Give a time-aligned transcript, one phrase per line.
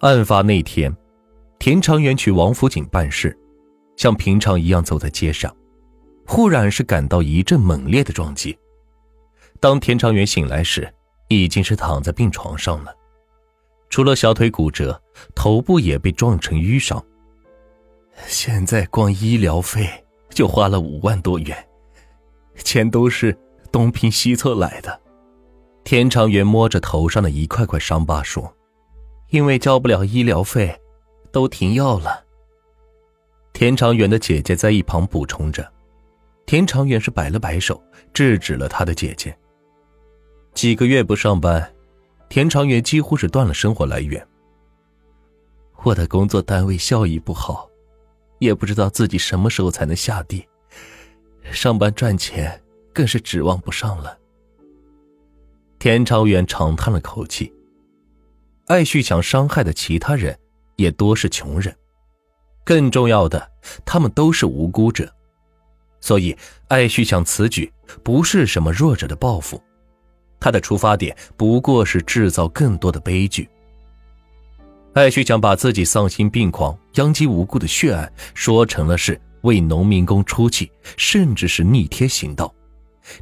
[0.00, 0.94] 案发那天，
[1.58, 3.36] 田长元去王府井办事，
[3.96, 5.54] 像平常一样走在街上，
[6.26, 8.56] 忽然是感到一阵猛烈的撞击。
[9.58, 10.92] 当田长元醒来时，
[11.28, 12.94] 已经是躺在病床上了，
[13.88, 15.00] 除了小腿骨折，
[15.34, 17.02] 头部也被撞成淤伤。
[18.26, 19.88] 现在光医疗费
[20.28, 21.56] 就花了五万多元，
[22.56, 23.34] 钱都是
[23.72, 25.00] 东拼西凑来的。
[25.84, 28.52] 田长元摸着头上的一块块伤疤说。
[29.30, 30.80] 因为交不了医疗费，
[31.32, 32.24] 都停药了。
[33.52, 35.66] 田长远的姐姐在一旁补充着，
[36.44, 37.82] 田长远是摆了摆手，
[38.12, 39.36] 制止了他的姐姐。
[40.54, 41.74] 几个月不上班，
[42.28, 44.26] 田长远几乎是断了生活来源。
[45.82, 47.68] 我的工作单位效益不好，
[48.38, 50.46] 也不知道自己什么时候才能下地，
[51.50, 52.62] 上班赚钱
[52.92, 54.18] 更是指望不上了。
[55.78, 57.52] 田长远长叹了口气。
[58.66, 60.36] 艾旭想伤害的其他人
[60.74, 61.72] 也多是穷人，
[62.64, 63.48] 更重要的，
[63.84, 65.08] 他们都是无辜者，
[66.00, 69.62] 所以艾旭想此举不是什么弱者的报复，
[70.40, 73.48] 他的出发点不过是制造更多的悲剧。
[74.94, 82.52] 艾旭想把自己丧心病狂、殃及无辜的血案说成了是为农民工出气，甚至是逆天行道，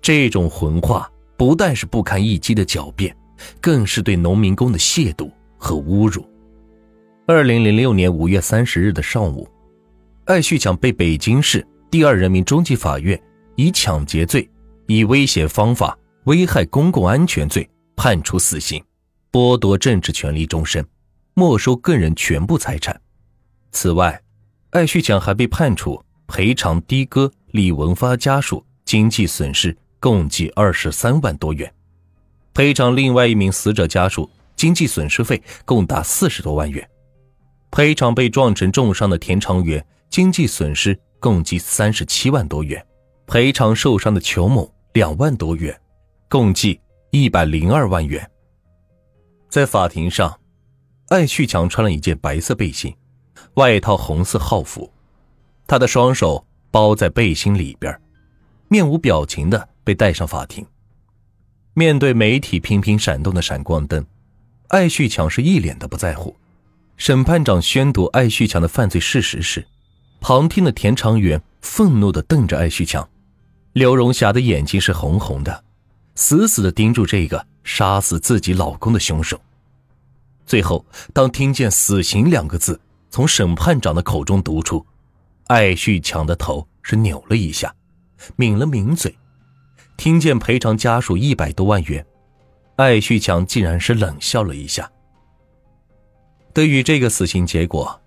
[0.00, 3.16] 这种混话不但是不堪一击的狡辩。
[3.60, 5.28] 更是对农民工的亵渎
[5.62, 6.28] 和侮辱。
[7.24, 9.48] 二零零六年五月三十日的上午，
[10.24, 13.18] 艾旭强被北京市第二人民中级法院
[13.54, 14.50] 以抢劫罪、
[14.88, 18.82] 以危险方法危害公共安全罪判处死刑，
[19.30, 20.84] 剥夺政治权利终身，
[21.34, 23.00] 没收个人全部财产。
[23.70, 24.20] 此外，
[24.70, 31.72] 艾旭强还被判处赔偿的哥李文发家属经济损失共计二十三万多元。
[32.52, 34.28] 赔偿另外一名死者家属
[34.62, 36.88] 经济损失费共达四十多万元，
[37.72, 42.80] 赔偿被撞成重伤的田长元经济损失共计三十七万多元，
[43.26, 45.76] 赔偿受伤的裘某两万多元，
[46.28, 48.30] 共计一百零二万元。
[49.48, 50.38] 在法庭上，
[51.08, 52.94] 艾旭强穿了一件白色背心，
[53.54, 54.88] 外套红色号服，
[55.66, 58.00] 他的双手包在背心里边，
[58.68, 60.64] 面无表情的被带上法庭。
[61.74, 64.06] 面对媒体频频闪动的闪光灯，
[64.72, 66.34] 艾旭强是一脸的不在乎。
[66.96, 69.66] 审判长宣读艾旭强的犯罪事实时，
[70.18, 73.06] 旁听的田长元愤怒的瞪着艾旭强，
[73.74, 75.62] 刘荣霞的眼睛是红红的，
[76.14, 79.38] 死死的盯住这个杀死自己老公的凶手。
[80.46, 82.80] 最后，当听见“死刑”两个字
[83.10, 84.86] 从审判长的口中读出，
[85.48, 87.74] 艾旭强的头是扭了一下，
[88.36, 89.14] 抿了抿嘴。
[89.98, 92.04] 听见赔偿家属一百多万元，
[92.76, 94.90] 艾旭强竟然是冷笑了一下。
[96.54, 98.00] 对于这个死刑结果，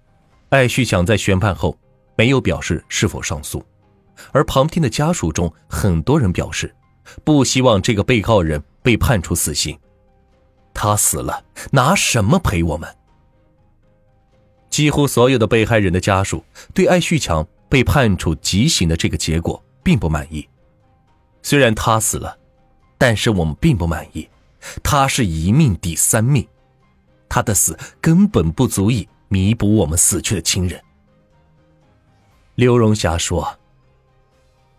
[0.49, 1.77] 艾旭强在宣判后
[2.15, 3.65] 没有表示是否上诉，
[4.31, 6.73] 而旁听的家属中很多人表示
[7.23, 9.77] 不希望这个被告人被判处死刑。
[10.73, 12.93] 他死了，拿什么赔我们？
[14.69, 16.43] 几乎所有的被害人的家属
[16.73, 20.47] 对艾旭强被判处极刑的这个结果并不满意。
[21.41, 22.37] 虽然他死了，
[22.97, 24.27] 但是我们并不满意。
[24.83, 26.47] 他是一命抵三命，
[27.29, 30.81] 他的死根本不足以弥补我们死去的亲人。
[32.55, 33.59] 刘荣霞说：“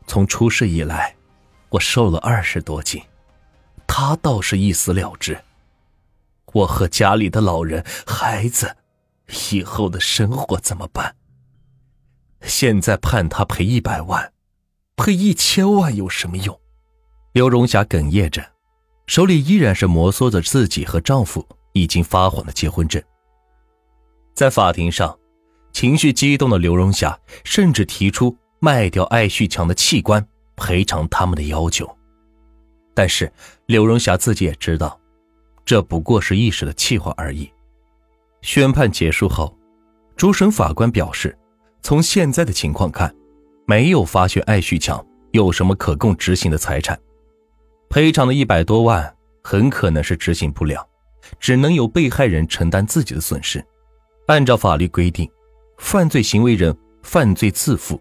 [0.06, 1.14] 从出事以来，
[1.68, 3.02] 我瘦了二十多斤，
[3.86, 5.38] 他倒是一死了之。
[6.52, 8.76] 我和家里的老人、孩子，
[9.52, 11.14] 以后的生活怎么办？
[12.42, 14.32] 现在判他赔一百万。”
[14.96, 16.58] 赔一千万有什么用？
[17.32, 18.42] 刘荣霞哽咽着，
[19.06, 23.02] 手里依然是摩挲着自己和丈夫已经发黄的结婚证。
[24.34, 25.16] 在法庭上，
[25.72, 31.88] 情绪激动的刘荣霞甚至提出卖掉艾旭强的器官赔偿他们的要求。
[32.94, 33.32] 但是
[33.66, 34.98] 刘荣霞自己也知道，
[35.64, 37.50] 这不过是一时的气话而已。
[38.42, 39.56] 宣判结束后，
[40.16, 41.36] 主审法官表示，
[41.82, 43.14] 从现在的情况看。
[43.68, 46.96] 没有发现艾旭强有什么可供执行的财产，
[47.88, 50.86] 赔偿的一百多万很可能是执行不了，
[51.38, 53.64] 只能由被害人承担自己的损失。
[54.26, 55.30] 按照法律规定，
[55.78, 58.00] 犯罪行为人犯罪自负。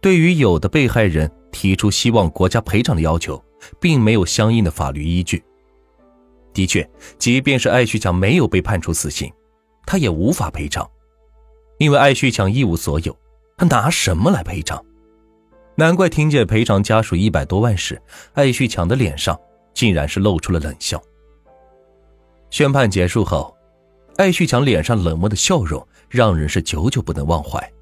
[0.00, 3.42] 对于有的被害人提出希望国家赔偿的要求，
[3.80, 5.42] 并没有相应的法律依据。
[6.52, 9.32] 的确，即便是艾旭强没有被判处死刑，
[9.86, 10.88] 他也无法赔偿，
[11.78, 13.16] 因为艾旭强一无所有。
[13.56, 14.84] 他拿什么来赔偿？
[15.74, 18.00] 难怪听见赔偿家属一百多万时，
[18.34, 19.38] 艾旭强的脸上
[19.72, 21.02] 竟然是露出了冷笑。
[22.50, 23.56] 宣判结束后，
[24.16, 27.72] 艾旭强脸上冷漠的笑容让人是久久不能忘怀。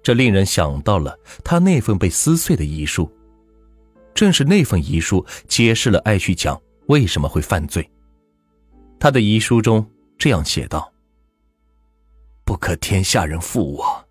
[0.00, 3.10] 这令人想到了他那份被撕碎的遗书，
[4.14, 7.88] 正是那份遗书揭示了艾旭强为什么会犯罪。
[9.00, 9.84] 他的遗书中
[10.16, 10.92] 这样写道
[12.44, 14.04] ：“不可天下人负我。”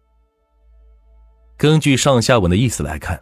[1.61, 3.21] 根据上下文的意思来看，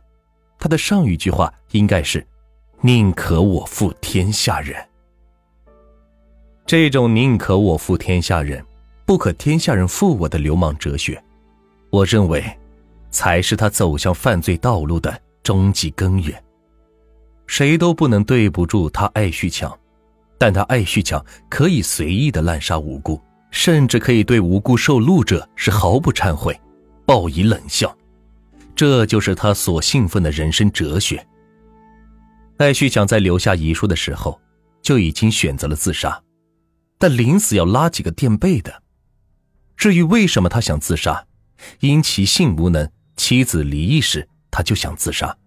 [0.57, 2.25] 他的上一句话应该是
[2.80, 4.81] “宁可我负天下人”。
[6.65, 8.65] 这种“宁可我负天下人，
[9.06, 11.21] 不可天下人负我”的流氓哲学，
[11.89, 12.41] 我认为。
[13.12, 16.41] 才是他走向犯罪道路的终极根源。
[17.45, 19.77] 谁都不能对不住他爱旭强，
[20.38, 23.19] 但他爱旭强可以随意的滥杀无辜，
[23.51, 26.57] 甚至可以对无辜受戮者是毫不忏悔，
[27.06, 27.94] 报以冷笑。
[28.80, 31.28] 这就是他所信奉的人生哲学。
[32.60, 34.40] 艾旭强在留下遗书的时候
[34.81, 36.24] 就已经选择了自杀，
[36.98, 38.81] 但临死要拉几个垫背的。
[39.76, 41.26] 至于为什么他想自杀，
[41.81, 42.90] 因其性无能。
[43.18, 45.38] 妻子离异时，他就想自杀。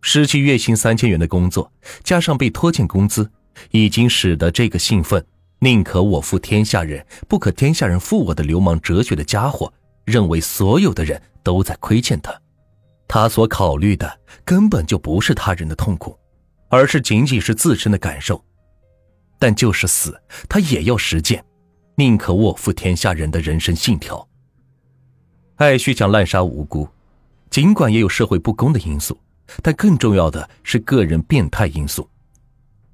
[0.00, 1.72] 失去月薪三千元的工作，
[2.02, 3.30] 加上被拖欠工资，
[3.70, 5.24] 已经使得这个信奉
[5.62, 9.72] “宁可我负天下人，不可天下人负我”的流氓哲学的家伙，
[10.04, 12.36] 认为所有的人都在亏欠他。
[13.08, 16.16] 他所考虑的根本就不是他人的痛苦，
[16.68, 18.44] 而是仅仅是自身的感受。
[19.38, 21.44] 但就是死，他也要实践
[21.96, 24.28] “宁可我负天下人”的人生信条。
[25.56, 26.88] 艾旭强滥杀无辜，
[27.50, 29.18] 尽管也有社会不公的因素，
[29.62, 32.08] 但更重要的是个人变态因素。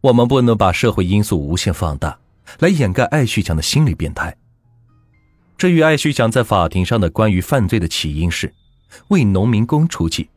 [0.00, 2.19] 我们不能把社会因素无限放大，
[2.60, 4.37] 来掩盖艾旭强的心理变态。
[5.56, 8.52] 至于艾旭强在法庭上的关于犯罪的起因是
[9.08, 10.29] 为农民工出气，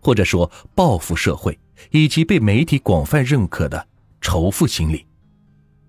[0.00, 1.58] 或者说报复社会，
[1.90, 3.86] 以及被媒体广泛认可的
[4.20, 5.06] 仇富心理，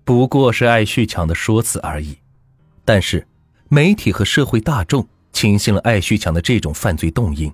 [0.04, 2.18] 不过是艾旭强的说辞而已。
[2.84, 3.26] 但是，
[3.68, 5.06] 媒体和社会大众。
[5.34, 7.52] 轻信了艾旭强的这种犯罪动因，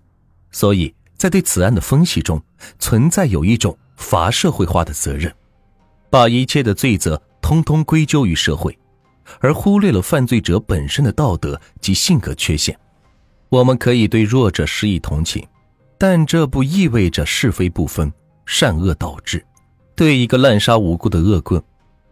[0.51, 2.41] 所以在对此案的分析中，
[2.79, 5.35] 存在有一种罚社会化的责任，
[6.11, 8.79] 把一切的罪责通通归咎于社会，
[9.41, 12.79] 而忽略了犯罪者本身的道德及性格缺陷。
[13.51, 15.45] 我们可以对弱者施以同情，
[15.99, 18.11] 但这不意味着是非不分、
[18.47, 19.45] 善恶倒置。
[19.97, 21.61] 对一个滥杀无辜的恶棍，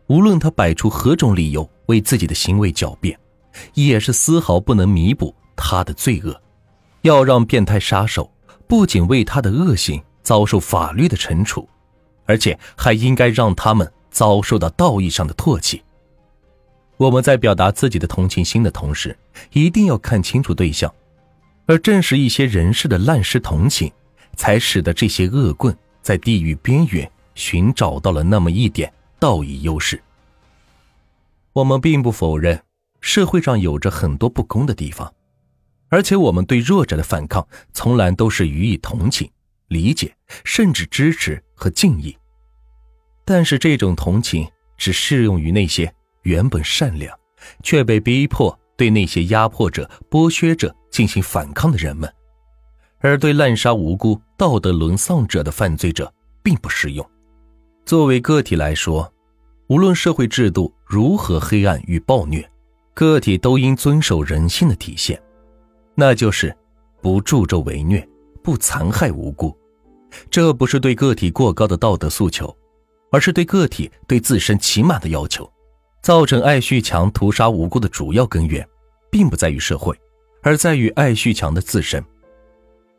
[0.08, 3.16] 无论他摆出何种理由为自己的行为狡辩，
[3.74, 5.34] 也是丝毫不能弥补。
[5.60, 6.40] 他的罪恶，
[7.02, 8.30] 要让变态杀手
[8.66, 11.68] 不仅为他的恶行遭受法律的惩处，
[12.26, 15.82] 而且还应该让他们遭受到道义上的唾弃。
[16.96, 19.16] 我们在表达自己的同情心的同时，
[19.52, 20.92] 一定要看清楚对象，
[21.68, 23.92] 而正是一些人士的滥施同情，
[24.36, 30.02] 才使得这些恶棍在地狱边缘寻找到了那么一点道义优势。
[31.52, 32.60] 我们并不否认
[33.02, 35.12] 社会上有着很多不公的地方。
[35.90, 39.30] 而且我们对弱者的反抗，从来都是予以同情、
[39.68, 40.14] 理解，
[40.44, 42.16] 甚至支持和敬意。
[43.26, 44.48] 但是这种同情
[44.78, 45.92] 只适用于那些
[46.22, 47.14] 原本善良，
[47.62, 52.10] 却被逼迫对那些压迫者、剥削者进行反抗的人们，
[53.00, 56.10] 而对滥杀无辜、道德沦丧者的犯罪者
[56.42, 57.06] 并不适用。
[57.84, 59.12] 作为个体来说，
[59.66, 62.48] 无论社会制度如何黑暗与暴虐，
[62.94, 65.20] 个体都应遵守人性的体现。
[65.94, 66.56] 那就是
[67.02, 68.08] 不助纣为虐，
[68.44, 69.54] 不残害无辜。
[70.30, 72.56] 这不是对个体过高的道德诉求，
[73.10, 75.50] 而是对个体对自身起码的要求。
[76.00, 78.66] 造成艾旭强屠杀无辜的主要根源，
[79.10, 79.94] 并不在于社会，
[80.42, 82.02] 而在于艾旭强的自身。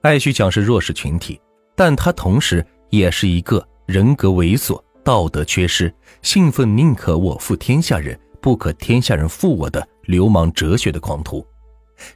[0.01, 1.39] 艾旭强是弱势群体，
[1.75, 11.45] 但他同时也是一个人格猥琐、道德缺失、信奉宁可我负天下人，不可天下人负我的流氓哲学的狂徒。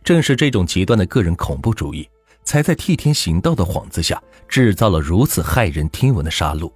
[0.04, 2.08] 正是这种极端的个人恐怖主义，
[2.44, 6.72] 才在替天行道的幌子下，制造了如此骇人听闻的杀戮。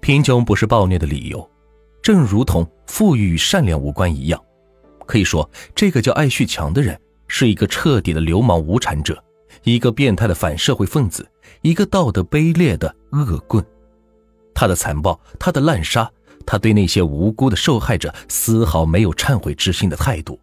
[0.00, 1.48] 贫穷不是暴虐的理由，
[2.08, 4.42] 正如同富裕与善良无关一样。
[5.06, 9.22] 可以说，这个叫艾旭强的人是一个彻底的流氓无产者，
[9.62, 13.62] 一个变态的反社会分子，一个道德卑劣的恶棍。
[14.54, 16.10] 他的残暴，他的滥杀，
[16.46, 20.40] 他对那些无辜的受害者丝毫没有忏悔之心的态度。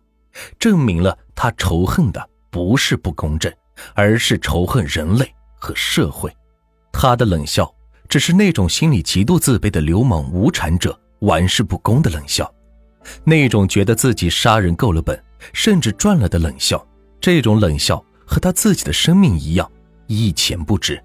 [0.59, 3.51] 证明了他仇恨的不是不公正，
[3.95, 6.31] 而是仇恨人类和社会。
[6.91, 7.73] 他的冷笑
[8.07, 10.95] 只是那种心里极度自卑的流氓无产者
[11.25, 12.49] 玩世不恭的冷笑，
[13.23, 15.21] 那种觉得自己杀人够了本，
[15.53, 16.83] 甚至赚了的冷笑。
[17.19, 19.69] 这种冷笑和他自己的生命一样
[20.07, 21.01] 一钱不值。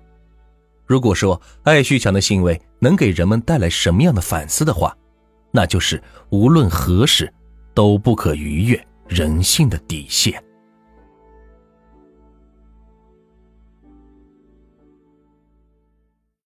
[0.86, 4.96] 如果说艾旭强的行为能给人们带来什么样的反思的话，
[5.50, 7.32] 那就是无论何时。
[7.72, 10.42] 都不可逾越人性的底线。